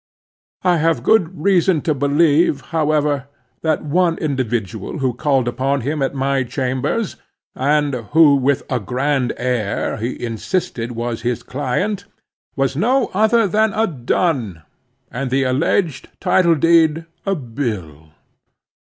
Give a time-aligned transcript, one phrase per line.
[0.63, 3.27] I have good reason to believe, however,
[3.61, 7.17] that one individual who called upon him at my chambers,
[7.53, 12.05] and who, with a grand air, he insisted was his client,
[12.55, 14.63] was no other than a dun,
[15.11, 18.09] and the alleged title deed, a bill.